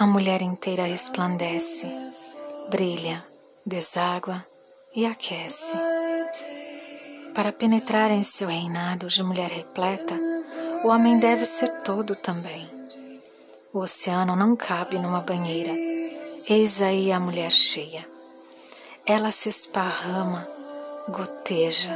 [0.00, 1.86] A mulher inteira resplandece,
[2.70, 3.22] brilha,
[3.66, 4.42] deságua
[4.96, 5.76] e aquece.
[7.34, 10.18] Para penetrar em seu reinado de mulher repleta,
[10.82, 12.66] o homem deve ser todo também.
[13.74, 15.72] O oceano não cabe numa banheira.
[16.48, 18.08] Eis aí a mulher cheia.
[19.04, 20.48] Ela se esparrama,
[21.10, 21.94] goteja,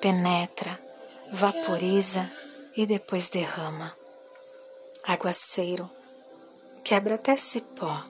[0.00, 0.76] penetra,
[1.30, 2.28] vaporiza
[2.76, 3.94] e depois derrama.
[5.06, 5.88] Aguaceiro,
[6.86, 8.00] quebra até cipó.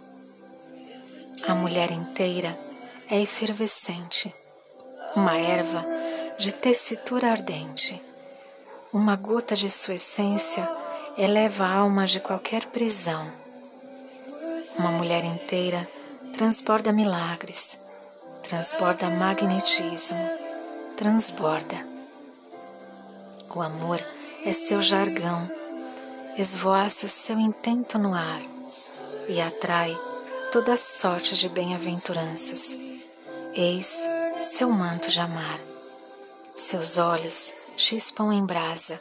[1.48, 2.58] A mulher inteira
[3.10, 4.34] é efervescente,
[5.14, 5.82] uma erva
[6.38, 8.02] de tessitura ardente.
[8.92, 10.68] Uma gota de sua essência
[11.16, 13.26] eleva a alma de qualquer prisão.
[14.78, 15.88] Uma mulher inteira
[16.36, 17.78] transborda milagres,
[18.42, 20.20] transborda magnetismo,
[20.98, 21.78] transborda.
[23.54, 24.04] O amor
[24.44, 25.50] é seu jargão,
[26.36, 28.55] esvoaça seu intento no ar
[29.28, 29.98] e atrai
[30.52, 32.76] toda sorte de bem-aventuranças.
[33.54, 34.06] Eis
[34.42, 35.60] seu manto de amar.
[36.56, 39.00] Seus olhos chispam em brasa.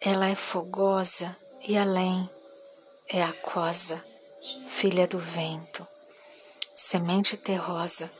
[0.00, 1.36] Ela é fogosa
[1.66, 2.28] e além
[3.08, 4.04] é aquosa,
[4.68, 5.86] filha do vento.
[6.74, 8.10] Semente terrosa,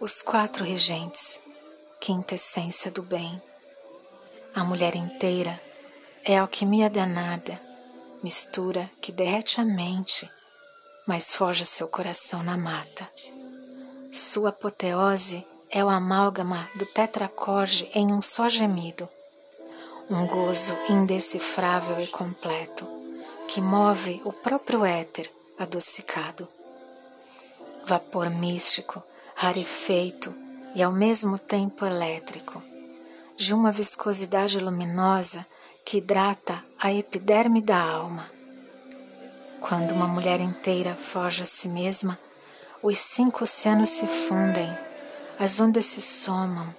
[0.00, 1.40] os quatro regentes,
[2.00, 3.40] quintessência do bem.
[4.54, 5.60] A mulher inteira
[6.24, 7.60] é alquimia danada,
[8.22, 10.30] mistura que derrete a mente,
[11.06, 13.08] mas forja seu coração na mata.
[14.12, 19.08] Sua apoteose é o amálgama do tetracorde em um só gemido,
[20.10, 22.86] um gozo indecifrável e completo
[23.48, 26.48] que move o próprio éter adocicado.
[27.84, 29.02] Vapor místico,
[29.34, 30.34] rarefeito
[30.74, 32.62] e ao mesmo tempo elétrico,
[33.36, 35.46] de uma viscosidade luminosa
[35.84, 38.35] que hidrata a epiderme da alma.
[39.68, 42.16] Quando uma mulher inteira foge a si mesma,
[42.80, 44.72] os cinco oceanos se fundem,
[45.40, 46.72] as ondas se somam.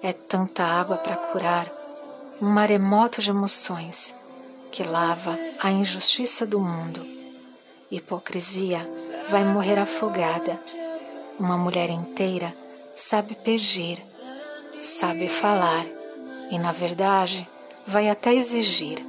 [0.00, 1.68] É tanta água para curar,
[2.40, 4.14] um maremoto de emoções
[4.70, 7.04] que lava a injustiça do mundo.
[7.90, 8.88] Hipocrisia
[9.28, 10.60] vai morrer afogada.
[11.40, 12.54] Uma mulher inteira
[12.94, 14.00] sabe pedir,
[14.80, 15.84] sabe falar
[16.52, 17.48] e, na verdade,
[17.84, 19.04] vai até exigir.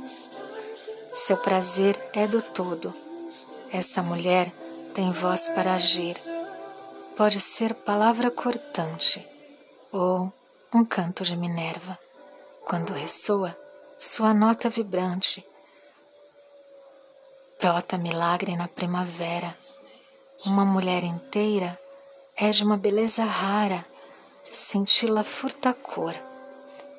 [1.13, 3.02] Seu prazer é do todo.
[3.73, 4.49] Essa mulher
[4.93, 6.15] tem voz para agir.
[7.17, 9.27] Pode ser palavra cortante
[9.91, 10.31] ou
[10.73, 11.97] um canto de Minerva.
[12.65, 13.57] Quando ressoa,
[13.99, 15.45] sua nota vibrante.
[17.59, 19.57] Brota milagre na primavera.
[20.45, 21.77] Uma mulher inteira
[22.37, 23.83] é de uma beleza rara,
[24.49, 26.15] cintila furta cor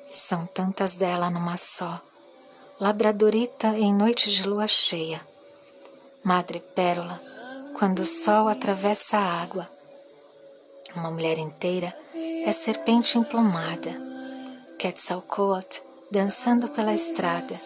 [0.07, 1.99] são tantas dela numa só.
[2.79, 5.19] Labradorita em noite de lua cheia.
[6.25, 7.21] Madre pérola,
[7.77, 9.69] quando o sol atravessa a água.
[10.93, 11.95] Uma mulher inteira
[12.45, 13.95] é serpente emplumada.
[14.77, 15.79] Quetzalcoatl
[16.11, 17.57] dançando pela estrada.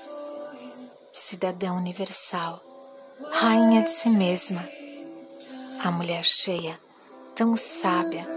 [1.12, 2.62] Cidadã universal,
[3.32, 4.64] rainha de si mesma.
[5.84, 6.80] A mulher cheia,
[7.34, 8.28] tão sábia,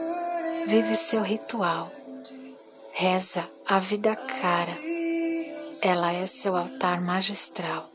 [0.67, 1.91] vive seu ritual
[2.93, 4.77] reza a vida cara.
[5.81, 7.91] Ela é seu altar magistral.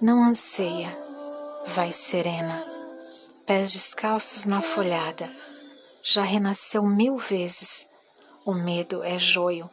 [0.00, 0.96] Não anseia,
[1.68, 2.64] vai serena,
[3.46, 5.28] pés descalços na folhada.
[6.02, 7.86] Já renasceu mil vezes.
[8.44, 9.68] O medo é joio,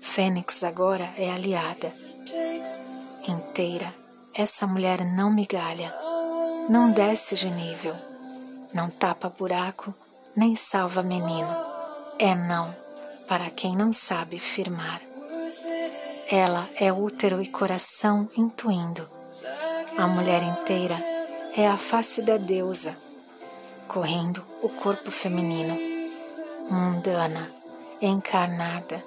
[0.00, 1.92] Fênix agora é aliada.
[3.26, 3.92] Inteira,
[4.32, 5.92] essa mulher não migalha,
[6.68, 7.94] não desce de nível,
[8.72, 9.92] não tapa buraco,
[10.36, 11.54] nem salva menino.
[12.18, 12.72] É não
[13.26, 15.00] para quem não sabe firmar.
[16.30, 19.08] Ela é útero e coração intuindo.
[19.98, 21.11] A mulher inteira
[21.54, 22.96] é a face da deusa,
[23.86, 25.76] correndo o corpo feminino,
[26.70, 27.52] mundana,
[28.00, 29.04] encarnada,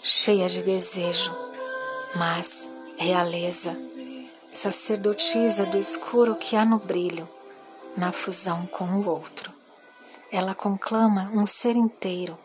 [0.00, 1.34] cheia de desejo,
[2.14, 3.76] mas realeza,
[4.52, 7.28] sacerdotisa do escuro que há no brilho,
[7.96, 9.52] na fusão com o outro.
[10.30, 12.38] Ela conclama um ser inteiro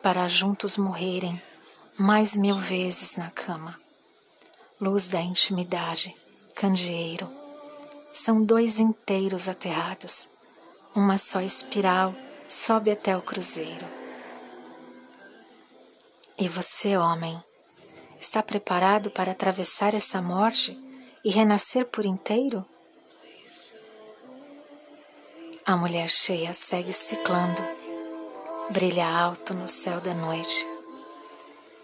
[0.00, 1.42] para juntos morrerem
[1.98, 3.74] mais mil vezes na cama.
[4.80, 6.14] Luz da intimidade,
[6.54, 7.28] candeeiro,
[8.16, 10.28] são dois inteiros aterrados.
[10.94, 12.14] Uma só espiral
[12.48, 13.86] sobe até o cruzeiro.
[16.38, 17.38] E você, homem,
[18.18, 20.78] está preparado para atravessar essa morte
[21.22, 22.64] e renascer por inteiro?
[25.66, 27.62] A mulher cheia segue ciclando
[28.70, 30.66] brilha alto no céu da noite,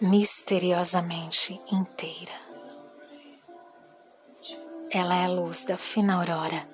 [0.00, 2.51] misteriosamente inteira.
[4.94, 6.68] Ela é a luz da fina aurora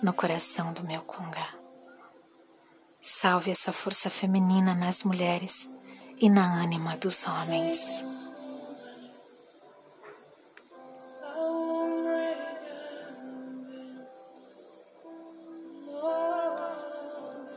[0.00, 1.44] no coração do meu Kunga.
[3.02, 5.68] Salve essa força feminina nas mulheres
[6.20, 8.04] e na ânima dos homens.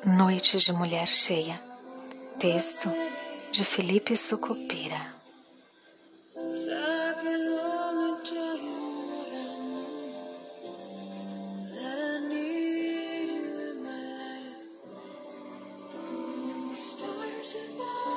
[0.03, 1.61] Noite de Mulher Cheia.
[2.39, 2.89] Texto
[3.51, 5.16] de Felipe Sucupira.
[17.47, 18.16] survive.